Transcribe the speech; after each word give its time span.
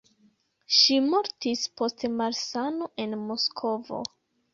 Ŝi 0.77 0.95
mortis 1.09 1.61
post 1.81 2.05
malsano 2.13 2.87
en 3.05 3.13
Moskvo. 3.27 4.01